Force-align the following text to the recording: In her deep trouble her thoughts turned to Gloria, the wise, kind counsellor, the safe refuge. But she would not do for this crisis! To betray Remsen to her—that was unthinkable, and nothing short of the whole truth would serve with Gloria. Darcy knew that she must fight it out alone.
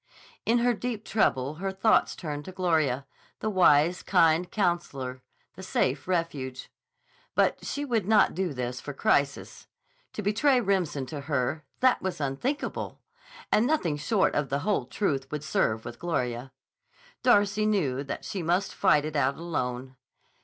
In 0.47 0.57
her 0.57 0.73
deep 0.73 1.05
trouble 1.05 1.53
her 1.61 1.71
thoughts 1.71 2.15
turned 2.15 2.43
to 2.45 2.51
Gloria, 2.51 3.05
the 3.39 3.51
wise, 3.51 4.01
kind 4.01 4.49
counsellor, 4.49 5.21
the 5.53 5.61
safe 5.61 6.07
refuge. 6.07 6.71
But 7.35 7.63
she 7.63 7.85
would 7.85 8.07
not 8.07 8.33
do 8.33 8.47
for 8.49 8.53
this 8.55 8.81
crisis! 8.81 9.67
To 10.13 10.23
betray 10.23 10.59
Remsen 10.59 11.05
to 11.05 11.19
her—that 11.21 12.01
was 12.01 12.19
unthinkable, 12.19 12.99
and 13.51 13.67
nothing 13.67 13.95
short 13.95 14.33
of 14.33 14.49
the 14.49 14.61
whole 14.65 14.87
truth 14.87 15.29
would 15.29 15.43
serve 15.43 15.85
with 15.85 15.99
Gloria. 15.99 16.51
Darcy 17.21 17.67
knew 17.67 18.03
that 18.03 18.25
she 18.25 18.41
must 18.41 18.73
fight 18.73 19.05
it 19.05 19.15
out 19.15 19.35
alone. 19.37 19.97